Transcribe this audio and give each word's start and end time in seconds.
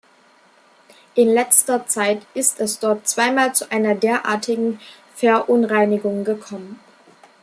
In 1.13 1.27
letzter 1.31 1.85
Zeit 1.85 2.23
ist 2.33 2.59
es 2.59 2.79
dort 2.79 3.07
zweimal 3.07 3.53
zu 3.53 3.69
einer 3.71 3.93
derartigen 3.93 4.79
Verunreinigung 5.13 6.23
gekommen. 6.25 6.79